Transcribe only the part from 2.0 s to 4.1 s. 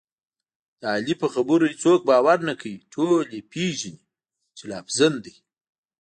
باور نه کوي، ټول یې پېژني